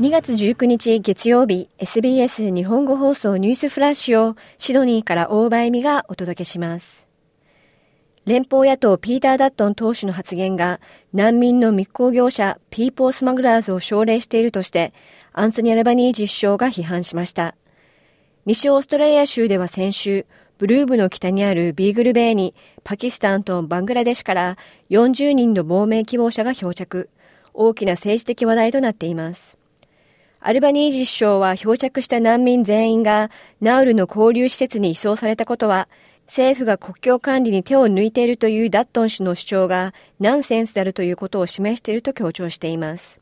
[0.00, 7.06] 2月19日月曜日 SBS 日本語放送ニュースフラッシュをシドニーから大場恵美がお届けします。
[8.24, 10.80] 連邦野党ピーター・ダットン党首の発言が
[11.12, 14.94] 難民の密航業者ピーポースマグラーズを奨励しているとして
[15.34, 17.54] アンソニー・アルバニージ首相が批判しました。
[18.46, 20.24] 西オーストラリア州では先週、
[20.56, 22.54] ブルーブの北にあるビーグルベイに
[22.84, 24.56] パキスタンとバングラデシュから
[24.88, 27.10] 40人の亡命希望者が漂着、
[27.52, 29.59] 大きな政治的話題となっています。
[30.42, 35.86] アルバニージ首相は漂着した難民全員がナウルの交流施設に移送されたことは、
[36.26, 43.20] 政府が国境管理に手を抜いているというダットン氏の主張がナンセンスであるということを示していると強調しています。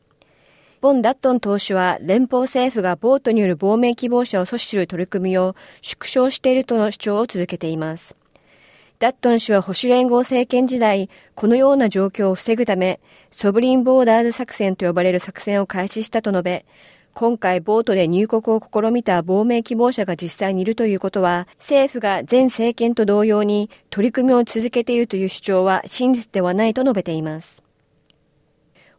[0.79, 8.15] ボン・ダットン党首は連邦政府がボートによる亡命希望者を阻止する取り組みを縮小しているとの主張を続けています。
[8.99, 16.65] ダットン氏は保守連合政権時代、このような状況を防ぐため、ソブリンボーダーズ作戦と呼ばれる作戦を開始したと述べ、
[17.13, 27.63] 今回ボートで入国を試みた亡命希望者が実際にいるということは、政府が前政権と同様に取り組みを続けているという主張は真実ではないと述べています。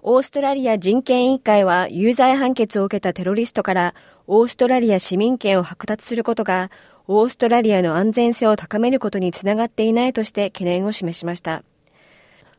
[0.02, 3.94] オーストラリア人権委員会は有罪判決を受けたテロリストから
[4.26, 6.70] オーストラリア市民権を剥奪することが
[7.06, 11.64] オーストラリアの安全性を高めることにつながっていないとして懸念を示しました。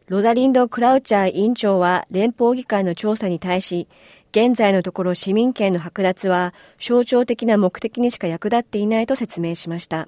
[0.07, 3.87] ロザリンド・クラウチャー委員長は連邦議会の調査に対し、
[4.31, 10.07] 現在のところ市民権の剥奪は象徴的な目的にしか役立っていないと説明しました。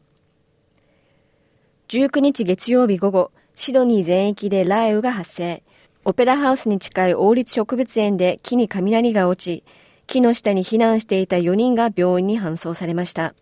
[1.90, 5.62] 19日月曜日午後、シドニー全域で雷雨が発生。
[6.06, 9.64] オペラハウスに近い王立植物園で木に雷が落ち、
[10.08, 13.36] 木の下に避難していた4人が病院に搬送されました。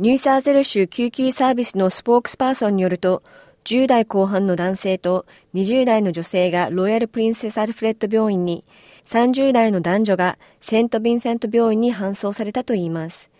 [0.00, 3.22] ニューサーゼル州救急サービスのスポークスパーソンによると、
[3.64, 5.24] 10代後半の男性と
[5.54, 8.64] 20代の女性がロイヤルプリンセスアルフレッド病院に
[9.06, 13.30] 30代の男女がセント・ヴィンセント病院に搬送されたといいます。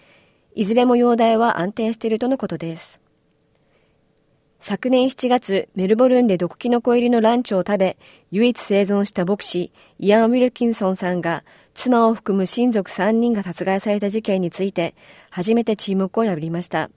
[0.54, 3.02] いずれも容体は安定しているとのことです。
[4.60, 7.96] 昨年7月、メルボルンで毒キノコ入りのランチを食べ、
[8.32, 11.44] 唯一生存した牧師、イアン・ウィルキンソンさんが、
[11.74, 14.96] 妻を含む親族3人が殺害された事件について、
[15.30, 16.90] 初めて沈黙を破りました。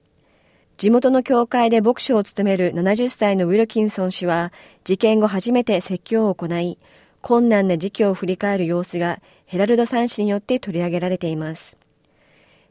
[0.78, 4.52] 地元の教会で牧師を務める70歳のウィルキンソン氏は、
[4.84, 6.80] 事件後初めて説教を行い、
[7.22, 11.78] 困難な時期を振り返る様子がヘラルド三氏によって取り上げられています。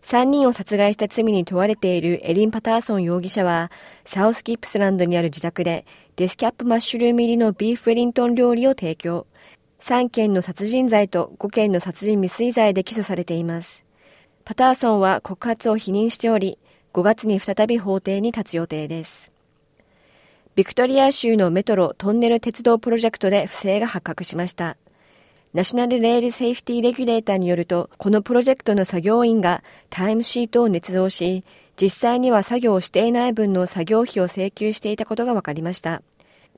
[0.02, 3.70] 3人を殺害した罪に問われているエリン・パターソン容疑者は、
[4.04, 5.84] サウスキップスランドにある自宅で
[6.16, 9.26] デスキャップマッシュルーム入りのビーフウェリントン料理を提供。
[9.80, 13.84] 3件の殺人罪と5件の殺人未遂罪で起訴されています。
[14.44, 16.58] パターソンは告発を否認しており、
[16.94, 19.30] 5月に再び法廷に立つ予定です。
[20.58, 24.76] ビクトリア州のメトロトンネル鉄道プロジェクトで不正が発覚しました。
[25.54, 31.44] ナショナルレールセーフティーレギュレーターによると、このプロジェクトの作業員がタイムシートを捏造し、
[31.80, 36.02] 実際には作業をしていない分の作業費を請求していたことが分かりました。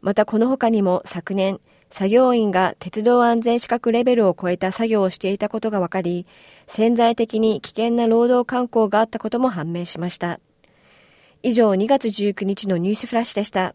[0.01, 6.25] またこの他にも昨年、作業員が鉄道安全資格レベルを超えた作業をしていたことが分かり、
[6.67, 10.41] 潜在的に危険な労働慣行があったことも判明しました。
[11.43, 13.75] 以上2月19日のニュースフラッシュでした。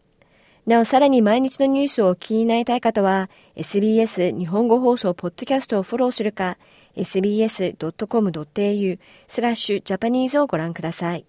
[0.66, 6.58] なお、さらに毎日のニュースをお気になりたい方は、SBS 日本語放送ポッドキャストをフォローするか、
[6.96, 11.24] sbs.com.au スラッシュジャパニーズをご覧ください。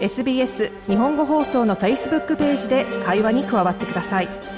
[0.00, 4.28] SBS 日本語放送の Facebook ページで会話に加わってください。「